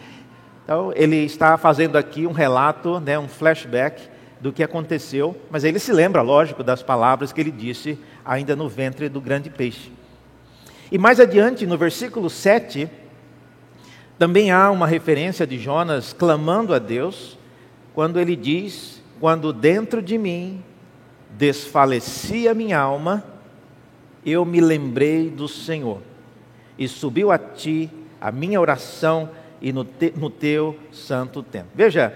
[0.65, 4.09] Então, ele está fazendo aqui um relato, né, um flashback
[4.41, 8.69] do que aconteceu, mas ele se lembra, lógico, das palavras que ele disse ainda no
[8.69, 9.93] ventre do grande peixe.
[10.91, 12.89] E mais adiante, no versículo 7,
[14.19, 17.39] também há uma referência de Jonas clamando a Deus,
[17.95, 20.63] quando ele diz: Quando dentro de mim
[21.31, 23.25] desfalecia minha alma,
[24.25, 26.01] eu me lembrei do Senhor
[26.79, 29.29] e subiu a ti a minha oração
[29.61, 31.71] e no, te, no teu santo templo.
[31.75, 32.13] Veja,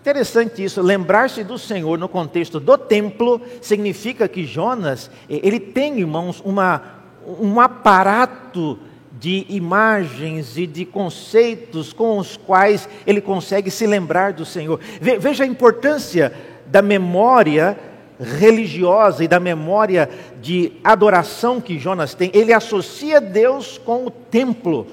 [0.00, 6.40] interessante isso, lembrar-se do Senhor no contexto do templo significa que Jonas, ele tem, irmãos,
[6.44, 6.82] uma,
[7.26, 8.78] um aparato
[9.12, 14.80] de imagens e de conceitos com os quais ele consegue se lembrar do Senhor.
[15.00, 16.32] Veja a importância
[16.66, 17.76] da memória
[18.20, 20.08] religiosa e da memória
[20.40, 24.86] de adoração que Jonas tem, ele associa Deus com o templo.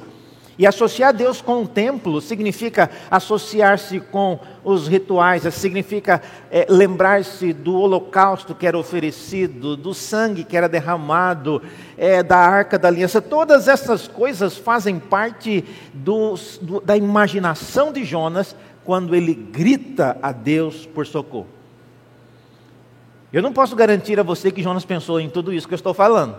[0.59, 7.75] E associar Deus com o templo significa associar-se com os rituais, significa é, lembrar-se do
[7.75, 11.61] holocausto que era oferecido, do sangue que era derramado,
[11.95, 13.21] é, da arca da aliança.
[13.21, 15.63] Todas essas coisas fazem parte
[15.93, 16.33] do,
[16.83, 21.56] da imaginação de Jonas quando ele grita a Deus por socorro.
[23.37, 25.93] Eu não posso garantir a você que Jonas pensou em tudo isso que eu estou
[25.93, 26.35] falando,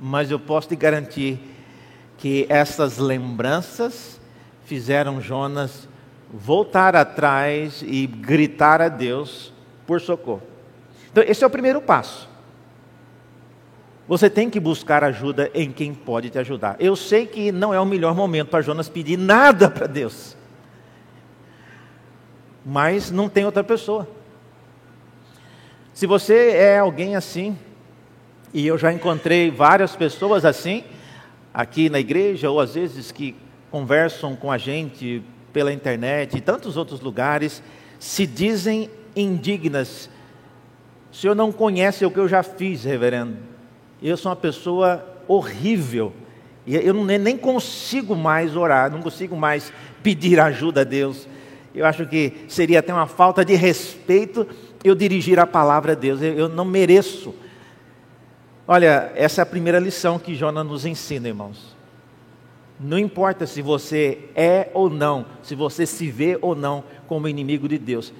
[0.00, 1.38] mas eu posso te garantir
[2.16, 4.18] que essas lembranças
[4.64, 5.86] fizeram Jonas
[6.32, 9.52] voltar atrás e gritar a Deus
[9.86, 10.42] por socorro.
[11.10, 12.26] Então, esse é o primeiro passo.
[14.08, 16.74] Você tem que buscar ajuda em quem pode te ajudar.
[16.80, 20.38] Eu sei que não é o melhor momento para Jonas pedir nada para Deus,
[22.64, 24.21] mas não tem outra pessoa.
[25.94, 27.56] Se você é alguém assim,
[28.52, 30.84] e eu já encontrei várias pessoas assim,
[31.52, 33.36] aqui na igreja, ou às vezes que
[33.70, 37.62] conversam com a gente pela internet e tantos outros lugares,
[37.98, 40.08] se dizem indignas.
[41.12, 43.36] O senhor não conhece o que eu já fiz, reverendo.
[44.02, 46.12] Eu sou uma pessoa horrível.
[46.66, 49.70] E eu nem consigo mais orar, não consigo mais
[50.02, 51.28] pedir ajuda a Deus.
[51.74, 54.46] Eu acho que seria até uma falta de respeito
[54.84, 56.20] eu dirigir a palavra a Deus.
[56.22, 57.34] Eu não mereço
[58.66, 61.76] Olha, essa é a primeira lição que Jonas nos ensina, irmãos.
[62.78, 67.68] Não importa se você é ou não, se você se vê ou não como inimigo
[67.68, 68.12] de Deus,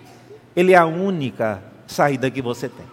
[0.54, 2.86] Ele é a única saída que você tem.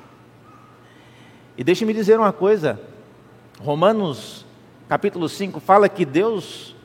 [1.58, 2.80] E deixe-me dizer uma coisa:
[3.60, 4.46] Romanos
[4.88, 6.76] capítulo 5 fala que Deus,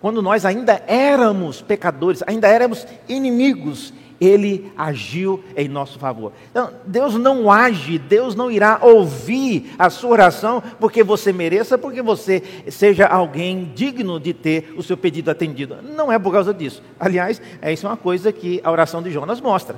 [0.00, 6.32] quando nós ainda éramos pecadores, ainda éramos inimigos, ele agiu em nosso favor.
[6.50, 12.02] Então, Deus não age, Deus não irá ouvir a sua oração porque você mereça, porque
[12.02, 15.78] você seja alguém digno de ter o seu pedido atendido.
[15.82, 16.82] Não é por causa disso.
[16.98, 19.76] Aliás, é isso é uma coisa que a oração de Jonas mostra.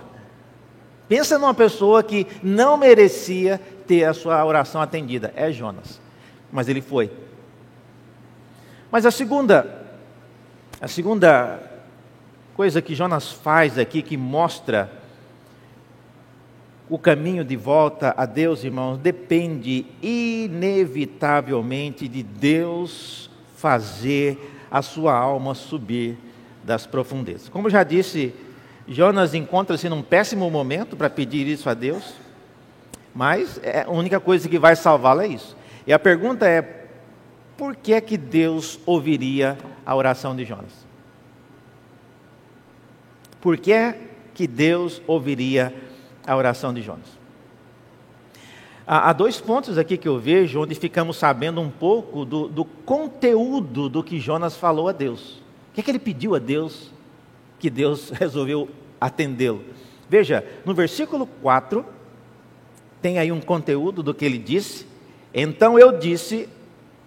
[1.08, 5.32] Pensa numa pessoa que não merecia ter a sua oração atendida.
[5.36, 6.00] É Jonas.
[6.52, 7.10] Mas ele foi.
[8.90, 9.86] Mas a segunda,
[10.80, 11.69] a segunda
[12.60, 14.92] coisa que Jonas faz aqui que mostra
[16.90, 25.54] o caminho de volta a Deus, irmãos, depende inevitavelmente de Deus fazer a sua alma
[25.54, 26.18] subir
[26.62, 27.48] das profundezas.
[27.48, 28.34] Como já disse,
[28.86, 32.12] Jonas encontra-se num péssimo momento para pedir isso a Deus,
[33.14, 35.56] mas é a única coisa que vai salvá-lo é isso.
[35.86, 36.60] E a pergunta é:
[37.56, 40.89] por que é que Deus ouviria a oração de Jonas?
[43.40, 43.98] Por que, é
[44.34, 45.74] que Deus ouviria
[46.26, 47.20] a oração de Jonas?
[48.86, 53.88] Há dois pontos aqui que eu vejo onde ficamos sabendo um pouco do, do conteúdo
[53.88, 55.36] do que Jonas falou a Deus.
[55.70, 56.90] O que, é que ele pediu a Deus
[57.58, 58.68] que Deus resolveu
[59.00, 59.62] atendê-lo?
[60.08, 61.86] Veja, no versículo 4,
[63.00, 64.84] tem aí um conteúdo do que ele disse.
[65.32, 66.48] Então eu disse,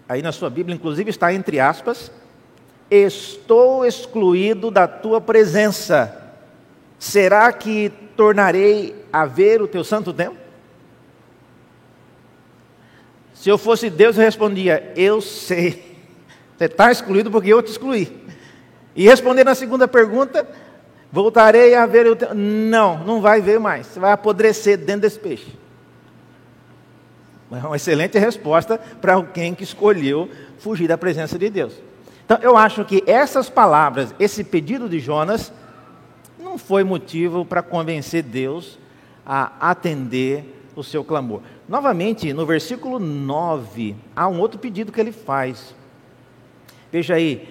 [0.07, 2.09] aí na sua Bíblia, inclusive está entre aspas,
[2.89, 6.22] estou excluído da tua presença
[7.03, 10.37] Será que tornarei a ver o teu santo templo?
[13.33, 15.97] Se eu fosse Deus, eu respondia: Eu sei.
[16.57, 18.25] Você está excluído porque eu te excluí.
[18.95, 20.47] E responder na segunda pergunta:
[21.11, 22.33] Voltarei a ver o teu.
[22.33, 23.85] Não, não vai ver mais.
[23.87, 25.51] Você vai apodrecer dentro desse peixe.
[27.51, 31.73] É uma excelente resposta para alguém que escolheu fugir da presença de Deus.
[32.23, 35.51] Então, eu acho que essas palavras, esse pedido de Jonas,
[36.53, 38.77] não foi motivo para convencer Deus
[39.25, 41.41] a atender o seu clamor.
[41.67, 45.73] Novamente, no versículo 9, há um outro pedido que ele faz.
[46.91, 47.49] Veja aí,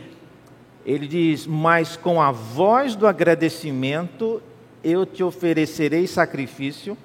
[0.86, 4.40] ele diz: Mas com a voz do agradecimento
[4.84, 6.96] eu te oferecerei sacrifício,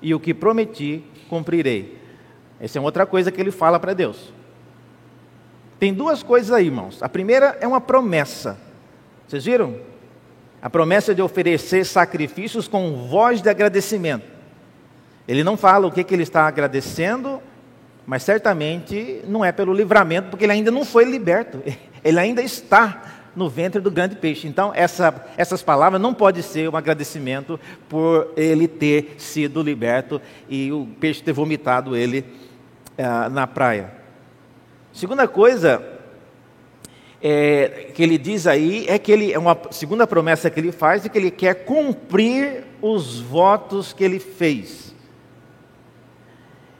[0.00, 1.98] e o que prometi cumprirei.
[2.60, 4.32] Essa é outra coisa que ele fala para Deus.
[5.80, 7.02] Tem duas coisas aí, irmãos.
[7.02, 8.56] A primeira é uma promessa.
[9.26, 9.95] Vocês viram?
[10.60, 14.24] A promessa de oferecer sacrifícios com voz de agradecimento.
[15.28, 17.40] Ele não fala o que, que ele está agradecendo,
[18.06, 21.62] mas certamente não é pelo livramento, porque ele ainda não foi liberto.
[22.04, 23.02] Ele ainda está
[23.34, 24.46] no ventre do grande peixe.
[24.46, 30.70] Então, essa, essas palavras não pode ser um agradecimento por ele ter sido liberto e
[30.70, 32.24] o peixe ter vomitado ele
[32.96, 33.92] ah, na praia.
[34.92, 35.95] Segunda coisa
[37.22, 41.04] é, que ele diz aí é que ele é uma segunda promessa que ele faz
[41.04, 44.94] é que ele quer cumprir os votos que ele fez.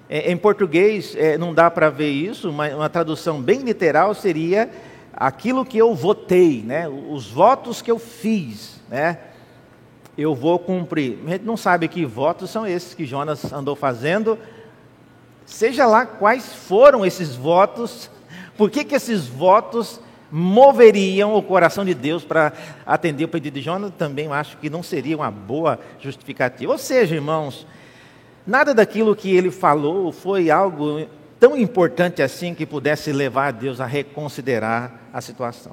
[0.09, 4.71] É, em português é, não dá para ver isso, mas uma tradução bem literal seria
[5.13, 6.89] aquilo que eu votei, né?
[6.89, 9.19] os votos que eu fiz, né?
[10.17, 11.19] eu vou cumprir.
[11.27, 14.39] A gente não sabe que votos são esses que Jonas andou fazendo,
[15.45, 18.11] seja lá quais foram esses votos,
[18.57, 20.01] por que, que esses votos
[20.31, 22.53] moveriam o coração de Deus para
[22.85, 26.73] atender o pedido de Jonas, também acho que não seria uma boa justificativa.
[26.73, 27.67] Ou seja, irmãos,
[28.47, 31.07] nada daquilo que ele falou foi algo
[31.39, 35.73] tão importante assim que pudesse levar Deus a reconsiderar a situação.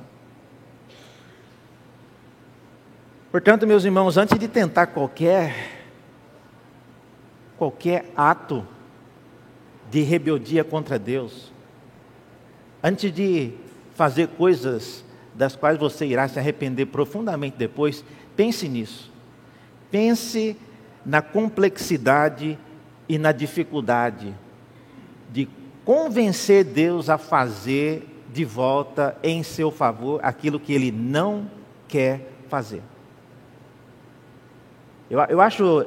[3.31, 5.81] Portanto, meus irmãos, antes de tentar qualquer
[7.57, 8.67] qualquer ato
[9.89, 11.51] de rebeldia contra Deus,
[12.83, 13.53] antes de
[13.93, 18.03] fazer coisas das quais você irá se arrepender profundamente depois,
[18.35, 19.11] pense nisso.
[19.89, 20.55] Pense
[21.05, 22.57] na complexidade
[23.07, 24.33] e na dificuldade
[25.31, 25.47] de
[25.83, 31.49] convencer Deus a fazer de volta em seu favor aquilo que ele não
[31.87, 32.81] quer fazer.
[35.09, 35.85] Eu, eu acho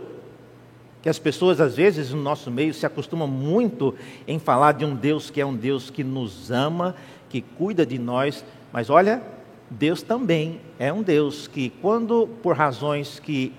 [1.03, 3.95] que as pessoas, às vezes, no nosso meio, se acostumam muito
[4.27, 6.95] em falar de um Deus que é um Deus que nos ama,
[7.37, 9.23] que cuida de nós, mas olha,
[9.69, 13.53] Deus também é um Deus que, quando por razões que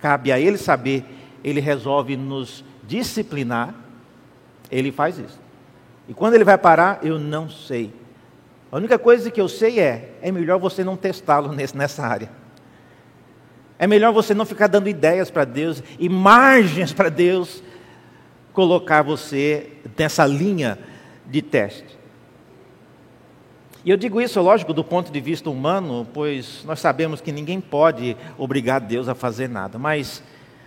[0.00, 1.04] cabe a Ele saber,
[1.44, 3.72] Ele resolve nos disciplinar,
[4.68, 5.38] Ele faz isso.
[6.08, 7.92] E quando Ele vai parar, eu não sei.
[8.72, 12.30] A única coisa que eu sei é: é melhor você não testá-lo nessa área.
[13.78, 17.62] É melhor você não ficar dando ideias para Deus margens para Deus
[18.52, 20.78] colocar você nessa linha
[21.26, 21.99] de teste.
[23.84, 27.60] E eu digo isso, lógico, do ponto de vista humano, pois nós sabemos que ninguém
[27.60, 30.22] pode obrigar Deus a fazer nada, mas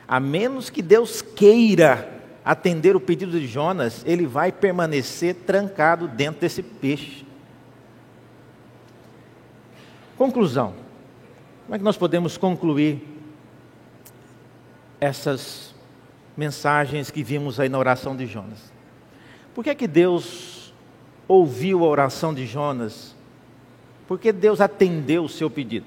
[0.08, 6.42] a menos que Deus queira atender o pedido de Jonas, ele vai permanecer trancado dentro
[6.42, 7.26] desse peixe.
[10.18, 10.74] Conclusão.
[11.66, 13.02] Como é que nós podemos concluir
[15.00, 15.74] essas
[16.36, 18.74] mensagens que vimos aí na oração de Jonas?
[19.54, 20.53] Por que é que Deus
[21.28, 23.16] ouviu a oração de Jonas?
[24.08, 25.86] Porque Deus atendeu o seu pedido?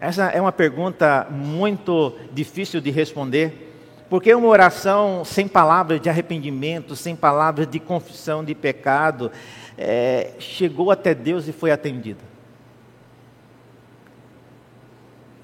[0.00, 3.72] Essa é uma pergunta muito difícil de responder,
[4.10, 9.30] porque uma oração sem palavras de arrependimento, sem palavras de confissão de pecado,
[9.78, 12.20] é, chegou até Deus e foi atendida.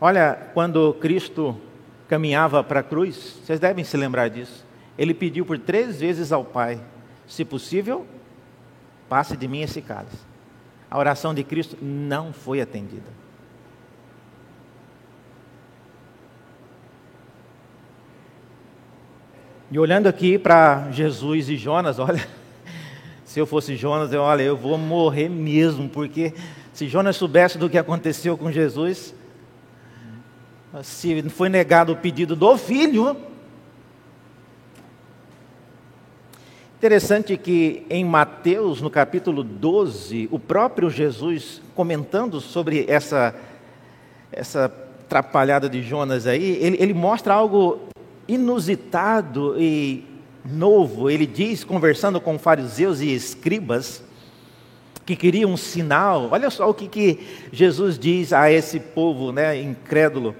[0.01, 1.57] Olha, quando Cristo
[2.09, 4.67] caminhava para a cruz, vocês devem se lembrar disso.
[4.97, 6.81] Ele pediu por três vezes ao Pai
[7.29, 8.07] se possível,
[9.09, 10.17] passe de mim esse cálice.
[10.91, 13.19] A oração de Cristo não foi atendida.
[19.71, 22.27] E olhando aqui para Jesus e Jonas, olha,
[23.25, 26.33] se eu fosse Jonas, eu, olha, eu vou morrer mesmo, porque
[26.73, 29.15] se Jonas soubesse do que aconteceu com Jesus,
[30.83, 33.28] se foi negado o pedido do filho,
[36.79, 43.35] Interessante que em Mateus, no capítulo 12, o próprio Jesus, comentando sobre essa,
[44.31, 47.81] essa atrapalhada de Jonas aí, ele, ele mostra algo
[48.29, 50.05] inusitado e
[50.45, 51.11] novo.
[51.11, 54.05] Ele diz, conversando com fariseus e escribas,
[55.05, 56.29] que queriam um sinal.
[56.31, 57.19] Olha só o que, que
[57.51, 60.33] Jesus diz a esse povo né, incrédulo.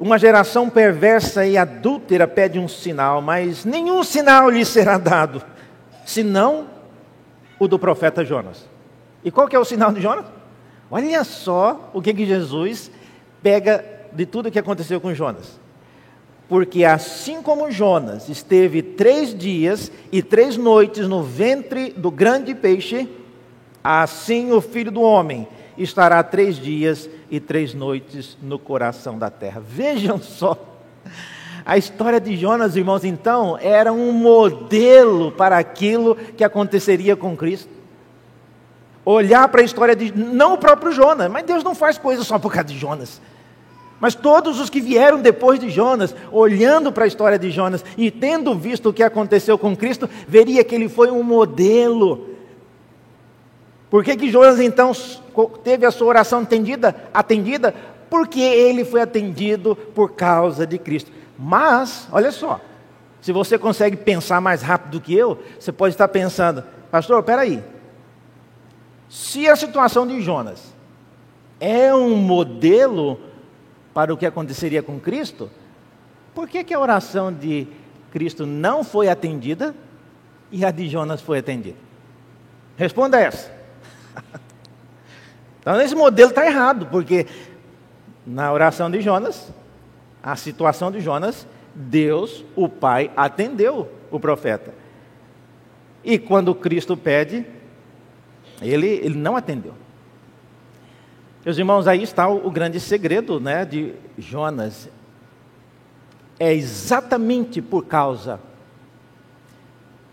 [0.00, 5.42] Uma geração perversa e adúltera pede um sinal, mas nenhum sinal lhe será dado,
[6.06, 6.68] senão
[7.58, 8.66] o do profeta Jonas.
[9.22, 10.24] E qual que é o sinal de Jonas?
[10.90, 12.90] Olha só o que, que Jesus
[13.42, 15.60] pega de tudo que aconteceu com Jonas.
[16.48, 23.06] Porque assim como Jonas esteve três dias e três noites no ventre do grande peixe,
[23.84, 25.46] assim o filho do homem
[25.82, 29.62] estará três dias e três noites no coração da terra.
[29.64, 30.56] Vejam só.
[31.64, 37.68] A história de Jonas, irmãos, então, era um modelo para aquilo que aconteceria com Cristo.
[39.04, 40.12] Olhar para a história de.
[40.16, 43.20] Não o próprio Jonas, mas Deus não faz coisas só por causa de Jonas.
[43.98, 48.10] Mas todos os que vieram depois de Jonas, olhando para a história de Jonas e
[48.10, 52.29] tendo visto o que aconteceu com Cristo, veria que ele foi um modelo
[53.90, 54.92] por que, que Jonas então
[55.64, 56.94] teve a sua oração atendida?
[57.12, 57.74] Atendida
[58.08, 61.10] porque ele foi atendido por causa de Cristo.
[61.36, 62.60] Mas, olha só,
[63.20, 67.62] se você consegue pensar mais rápido do que eu, você pode estar pensando, pastor, peraí.
[69.08, 70.72] Se a situação de Jonas
[71.58, 73.18] é um modelo
[73.92, 75.50] para o que aconteceria com Cristo,
[76.32, 77.66] por que, que a oração de
[78.12, 79.74] Cristo não foi atendida
[80.52, 81.76] e a de Jonas foi atendida?
[82.76, 83.59] Responda essa.
[85.60, 87.26] Então, esse modelo está errado, porque
[88.26, 89.52] na oração de Jonas,
[90.22, 94.72] a situação de Jonas, Deus, o Pai, atendeu o profeta.
[96.02, 97.44] E quando Cristo pede,
[98.62, 99.74] ele, ele não atendeu.
[101.44, 104.88] Meus irmãos, aí está o, o grande segredo né, de Jonas.
[106.38, 108.40] É exatamente por causa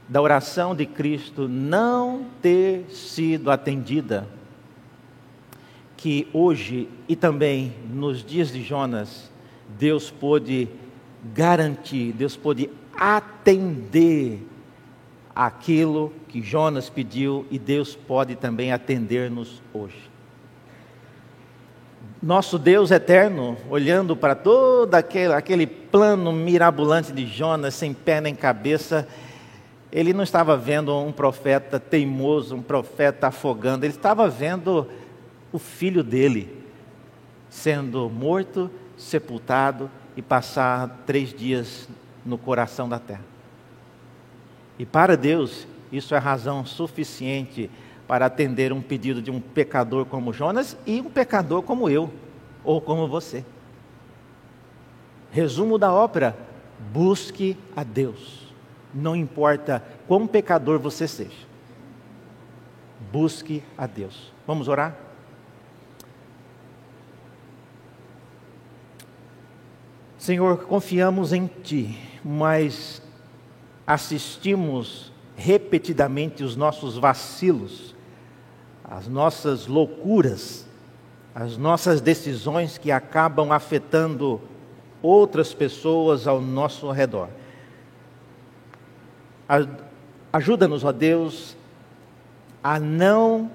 [0.07, 4.27] da oração de Cristo não ter sido atendida
[5.97, 9.31] que hoje e também nos dias de Jonas,
[9.77, 10.69] Deus pôde
[11.33, 14.47] garantir, Deus pôde atender
[15.35, 20.09] aquilo que Jonas pediu e Deus pode também atender-nos hoje.
[22.21, 28.33] Nosso Deus eterno, olhando para todo aquele, aquele plano mirabolante de Jonas, sem pé nem
[28.33, 29.07] cabeça,
[29.91, 34.88] ele não estava vendo um profeta teimoso, um profeta afogando, ele estava vendo
[35.51, 36.63] o filho dele
[37.49, 41.88] sendo morto, sepultado e passar três dias
[42.25, 43.23] no coração da terra.
[44.77, 47.69] E para Deus, isso é razão suficiente
[48.07, 52.11] para atender um pedido de um pecador como Jonas e um pecador como eu,
[52.63, 53.43] ou como você.
[55.31, 56.38] Resumo da ópera:
[56.93, 58.46] busque a Deus,
[58.93, 61.47] não importa quão pecador você seja.
[63.11, 64.33] Busque a Deus.
[64.45, 64.95] Vamos orar?
[70.17, 73.01] Senhor, confiamos em Ti, mas
[73.85, 77.95] assistimos repetidamente os nossos vacilos,
[78.83, 80.67] as nossas loucuras,
[81.33, 84.41] as nossas decisões que acabam afetando
[85.01, 87.29] outras pessoas ao nosso redor.
[90.31, 91.55] Ajuda-nos, ó Deus,
[92.63, 93.49] a não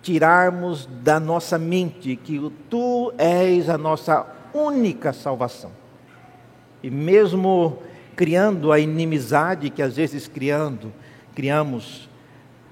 [0.00, 5.70] tirarmos da nossa mente que Tu és a nossa única salvação.
[6.82, 7.78] E mesmo
[8.16, 10.92] criando a inimizade que às vezes criando,
[11.34, 12.08] criamos.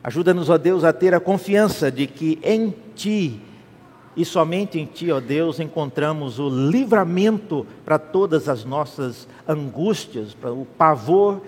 [0.03, 3.41] Ajuda-nos, ó Deus, a ter a confiança de que em Ti
[4.17, 10.53] e somente em Ti, ó Deus, encontramos o livramento para todas as nossas angústias, para
[10.53, 11.41] o pavor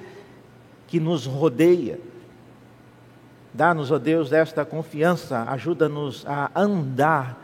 [0.93, 1.99] que nos rodeia.
[3.55, 7.43] Dá-nos, ó Deus, esta confiança, ajuda-nos a andar,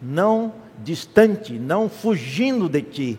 [0.00, 3.18] não distante, não fugindo de Ti,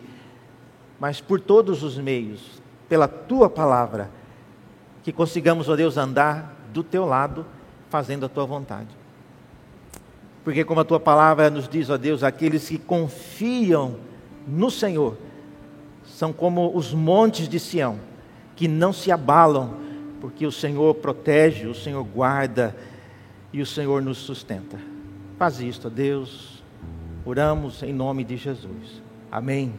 [0.98, 4.08] mas por todos os meios, pela tua palavra,
[5.02, 7.44] que consigamos, ó Deus, andar do teu lado,
[7.90, 8.88] fazendo a tua vontade.
[10.42, 13.96] Porque, como a tua palavra nos diz, ó Deus, aqueles que confiam
[14.48, 15.18] no Senhor
[16.06, 18.05] são como os montes de Sião,
[18.56, 19.76] que não se abalam,
[20.20, 22.74] porque o Senhor protege, o Senhor guarda
[23.52, 24.78] e o Senhor nos sustenta.
[25.38, 26.64] Faz isto, ó Deus.
[27.24, 29.02] Oramos em nome de Jesus.
[29.30, 29.74] Amém.